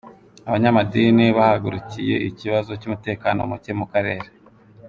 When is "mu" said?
3.79-3.85